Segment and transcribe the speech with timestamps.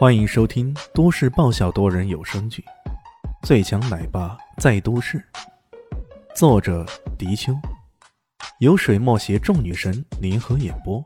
[0.00, 2.64] 欢迎收听都市爆笑多人有声剧
[3.46, 5.18] 《最强奶爸在都市》，
[6.34, 6.86] 作者：
[7.18, 7.52] 迪秋，
[8.60, 11.04] 由水墨携众女神联合演播，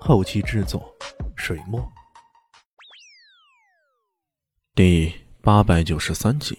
[0.00, 0.92] 后期制作：
[1.36, 1.80] 水墨。
[4.74, 6.58] 第八百九十三集，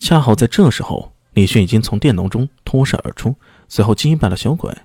[0.00, 3.36] 恰好在这时候，李迅已经从电笼中脱身而出，
[3.68, 4.76] 随后击败了小鬼。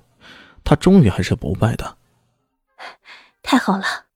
[0.63, 1.97] 他终于还是不败的，
[3.41, 4.08] 太好了！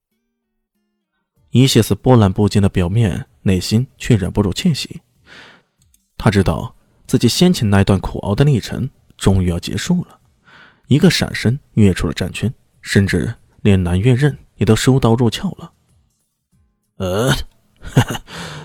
[1.54, 5.02] 伊谢斯波澜不惊的表面，内心却忍不住窃喜。
[6.18, 6.76] 他知道
[7.06, 10.20] 自己先前那段苦熬的历程终于要结束了，
[10.88, 15.72] 一个闪身跃出了战圈，甚至连南岳刃也都收刀入鞘了。
[16.98, 17.32] 呃，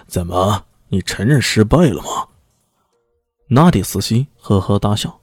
[0.07, 2.29] 怎么，你承认失败了吗？
[3.49, 5.21] 纳迪斯西呵呵大笑，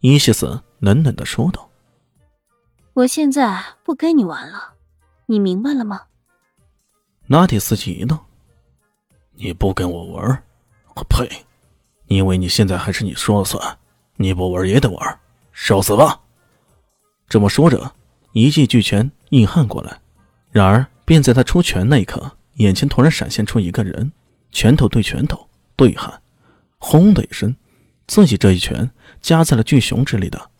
[0.00, 1.70] 伊谢斯冷冷的说道
[2.94, 4.74] ：“我现在不跟你玩了，
[5.26, 6.05] 你明白了吗？”
[7.28, 8.20] 拿铁斯急呢？
[9.34, 10.44] 你不跟我玩？
[10.94, 11.28] 我呸！
[12.06, 13.78] 你以为你现在还是你说了算？
[14.14, 16.20] 你不玩也得玩，受死吧！
[17.28, 17.92] 这么说着，
[18.30, 20.00] 一记巨拳硬汉过来。
[20.52, 24.12] 然而，便在他出拳那一刻，眼前突然闪现出一个人，
[24.52, 26.22] 拳头对拳头对喊，
[26.78, 27.54] 轰的一声，
[28.06, 28.88] 自己这一拳
[29.20, 30.50] 夹在了巨熊之里的，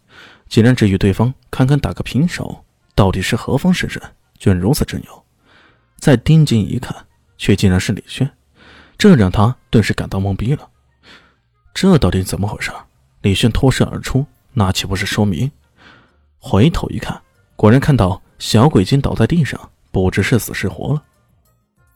[0.49, 2.65] 竟然只与对方堪堪打个平手。
[2.97, 4.03] 到底是何方神圣，
[4.37, 5.26] 居然如此之牛？
[6.07, 6.95] 再定睛一看，
[7.37, 8.31] 却竟然是李炫，
[8.97, 10.71] 这让他顿时感到懵逼了。
[11.75, 12.71] 这到底怎么回事？
[13.23, 15.51] 李炫脱身而出，那岂不是说明……
[16.39, 17.21] 回头一看，
[17.57, 21.03] 果然看到小鬼精倒在地上，不知是死是活了。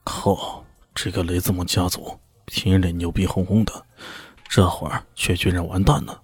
[0.02, 0.64] 靠！
[0.92, 3.72] 这个雷子蒙家族平日牛逼哄哄的，
[4.48, 6.20] 这会儿却居然完蛋了，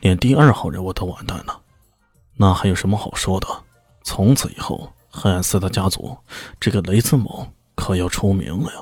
[0.00, 1.60] 连第二号人物都完蛋了，
[2.36, 3.46] 那还有什么好说的？
[4.02, 4.90] 从此以后……
[5.18, 6.16] 黑暗四大家族，
[6.60, 8.80] 这个雷兹蒙可要出名了呀！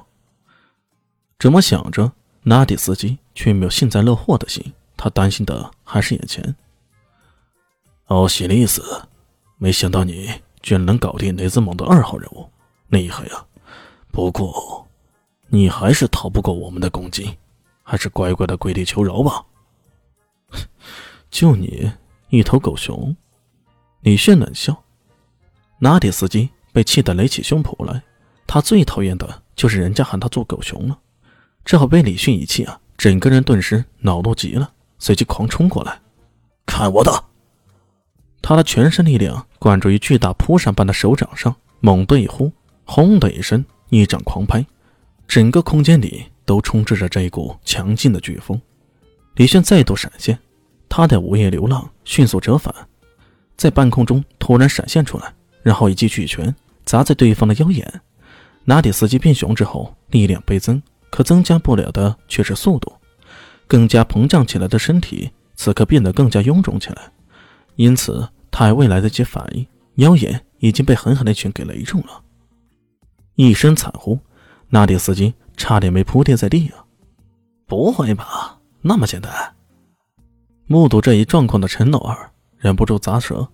[1.38, 6.54] 这么想着，纳迪斯基却没有幸灾乐祸的心，他担心的还是眼前。
[8.06, 8.82] 奥西里斯，
[9.56, 10.30] 没想到你
[10.60, 12.48] 居然能搞定雷兹蒙的二号人物，
[12.88, 13.44] 厉害呀！
[14.12, 14.86] 不过，
[15.48, 17.36] 你还是逃不过我们的攻击，
[17.82, 19.44] 还是乖乖的跪地求饶吧。
[21.30, 21.90] 就你
[22.28, 23.16] 一头狗熊！
[24.00, 24.84] 李炫冷笑。
[25.78, 28.02] 拿铁司机被气得垒起胸脯来，
[28.46, 30.98] 他最讨厌的就是人家喊他做狗熊了。
[31.64, 36.00] 这会被李迅一气啊，整个人顿时恼怒极了，随即狂冲过来，
[36.64, 37.24] 看我的！
[38.40, 42.52] 他的全身力量灌注于巨大扑扇般的手掌上，猛地一呼，
[42.84, 44.64] 轰的一声，一掌狂拍，
[45.26, 48.60] 整个空间里都充斥着这一股强劲的飓风。
[49.34, 50.38] 李炫再度闪现，
[50.88, 52.72] 他的午夜流浪迅速折返，
[53.56, 55.34] 在半空中突然闪现出来。
[55.66, 56.54] 然后一记巨拳
[56.84, 58.00] 砸在对方的腰眼，
[58.64, 62.92] 拿铁司机变熊之后力量倍增，可增加不了的却是速度。
[63.66, 67.10] 更加膨胀起来的身体此刻变得更加臃肿起来，
[67.74, 69.66] 因此他还未来得及反应，
[69.96, 72.22] 腰眼已经被狠狠的一拳给雷中了。
[73.34, 74.16] 一声惨呼，
[74.68, 76.86] 拿铁司机差点没扑跌在地啊！
[77.66, 79.32] 不会吧，那么简单？
[80.68, 83.48] 目睹这一状况的陈老二忍不住咂舌，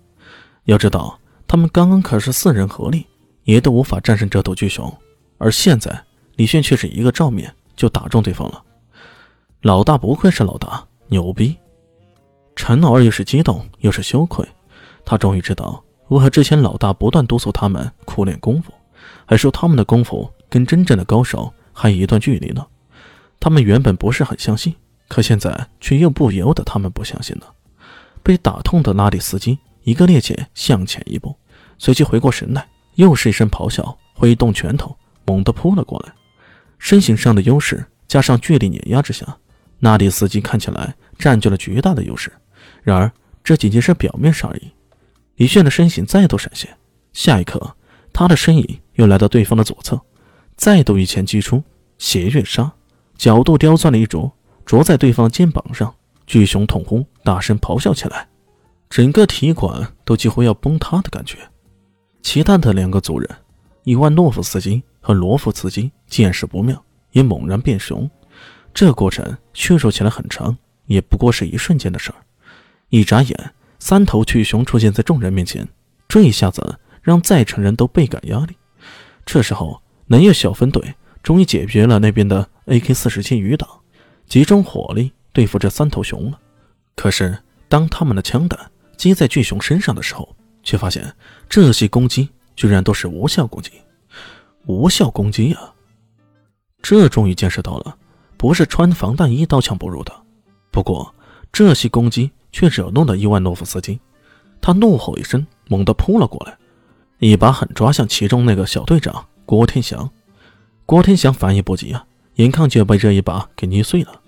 [0.65, 1.19] 要知道。
[1.53, 3.05] 他们刚刚可是四人合力，
[3.43, 4.91] 也都无法战胜这头巨熊，
[5.37, 6.03] 而现在
[6.35, 8.63] 李炫却是一个照面就打中对方了。
[9.61, 11.55] 老大不愧是老大，牛逼！
[12.55, 14.43] 陈老二又是激动又是羞愧，
[15.05, 18.73] 他终于知道为何之前老大不断督促他们苦练功夫，
[19.27, 22.65] 还说他们的功夫跟真正的高手还有一段距离呢。
[23.39, 24.73] 他们原本不是很相信，
[25.07, 27.53] 可现在却又不由得他们不相信了。
[28.23, 31.37] 被打痛的拉里斯基一个趔趄向前一步。
[31.83, 34.95] 随即回过神来，又是一声咆哮，挥动拳头，
[35.25, 36.13] 猛地扑了过来。
[36.79, 39.37] 身形上的优势加上巨力碾压之下，
[39.79, 42.31] 纳迪斯基看起来占据了巨大的优势。
[42.83, 43.11] 然而，
[43.43, 44.71] 这仅仅是表面上而已。
[45.35, 46.69] 李炫的身形再度闪现，
[47.11, 47.75] 下一刻，
[48.13, 49.99] 他的身影又来到对方的左侧，
[50.55, 51.61] 再度一拳击出
[51.97, 52.71] 斜月杀，
[53.17, 54.31] 角度刁钻的一着，
[54.65, 55.93] 啄在对方肩膀上。
[56.25, 58.29] 巨熊痛呼，大声咆哮起来，
[58.89, 61.37] 整个体育馆都几乎要崩塌的感觉。
[62.23, 63.29] 其他的两个族人，
[63.83, 68.09] 伊万诺夫斯基和罗夫斯基见势不妙，也猛然变熊。
[68.73, 72.15] 这过程叙述起来很长，也不过是一瞬间的事儿。
[72.89, 75.67] 一眨眼，三头巨熊出现在众人面前，
[76.07, 78.55] 这一下子让在场人都倍感压力。
[79.25, 83.67] 这时候，南叶小分队终于解决了那边的 AK-47 余党，
[84.27, 86.39] 集中火力对付这三头熊了。
[86.95, 87.37] 可是，
[87.67, 91.13] 当他们的枪弹击在巨熊身上的时候，却发现
[91.47, 93.71] 这些攻击居然都是无效攻击。
[94.65, 95.73] 无效攻击啊！
[96.81, 97.95] 这终于见识到了，
[98.37, 100.13] 不是穿防弹衣刀枪不入的。
[100.71, 101.13] 不过
[101.51, 103.99] 这些攻击却惹怒了伊万诺夫斯基，
[104.61, 106.57] 他怒吼一声，猛地扑了过来，
[107.19, 110.09] 一把狠抓向其中那个小队长郭天祥。
[110.85, 112.05] 郭天祥反应不及啊，
[112.35, 114.21] 眼看就要被这一把给捏碎了。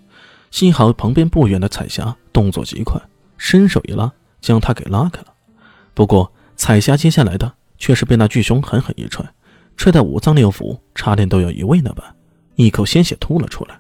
[0.51, 3.01] 幸好旁边不远的彩霞动作极快，
[3.37, 5.34] 伸手一拉，将他给拉开了。
[5.95, 9.25] 不过彩霞接下来的却是被那巨熊狠狠一踹，
[9.75, 12.15] 踹得五脏六腑差点都要移位那般，
[12.56, 13.80] 一口鲜血吐了出来。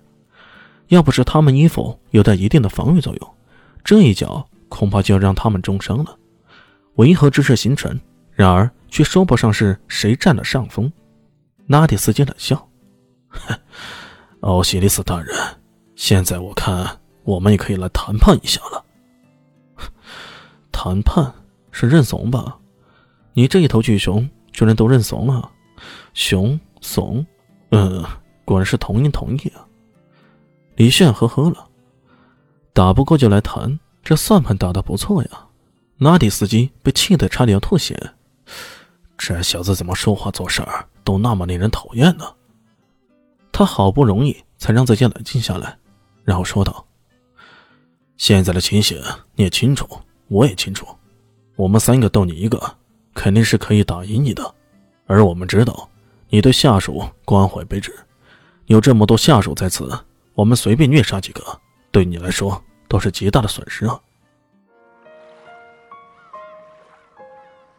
[0.87, 3.35] 要不是他们衣服有着一定的防御作用，
[3.83, 6.17] 这一脚恐怕就要让他们重伤了。
[6.95, 7.99] 维和之势形成，
[8.31, 10.91] 然而却说不上是谁占了上风。
[11.67, 12.69] 拉蒂斯基冷笑：“，
[14.41, 15.35] 奥西里斯大人。”
[15.95, 18.85] 现在我看，我们也可以来谈判一下了。
[20.71, 21.33] 谈判
[21.77, 22.57] 是认怂吧？
[23.33, 25.51] 你这一头巨熊居然都认怂了？
[26.13, 27.25] 熊怂？
[27.71, 28.01] 嗯，
[28.45, 29.67] 果然是同音同义啊。
[30.77, 31.67] 李炫呵呵了，
[32.71, 35.29] 打不过就来谈，这算盘打得不错呀。
[35.97, 38.01] 拉蒂斯基被气得差点要吐血。
[39.17, 42.23] 这小子怎么说话做事儿都那么令人讨厌呢？
[43.51, 45.77] 他好不容易才让自己冷静下来。
[46.23, 46.87] 然后说道
[48.15, 48.97] ：“现在的情形
[49.35, 49.85] 你也清楚，
[50.29, 50.87] 我也清楚。
[51.55, 52.59] 我们三个斗你一个，
[53.13, 54.55] 肯定是可以打赢你的。
[55.05, 55.89] 而我们知道，
[56.29, 57.93] 你对下属关怀备至，
[58.65, 59.89] 有这么多下属在此，
[60.33, 61.41] 我们随便虐杀几个，
[61.91, 63.99] 对你来说都是极大的损失啊。”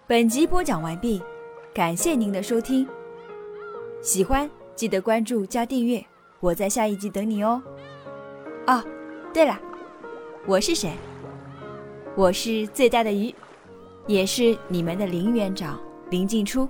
[0.07, 1.21] 本集播讲完毕，
[1.75, 2.89] 感谢您的收听。
[4.01, 6.05] 喜欢记得关注加订阅，
[6.39, 7.61] 我在下一集等你哦。
[8.69, 8.85] 哦，
[9.35, 9.59] 对了，
[10.47, 10.93] 我是谁？
[12.15, 13.35] 我是最大的鱼，
[14.07, 15.79] 也是你们的林园长
[16.11, 16.69] 林静初。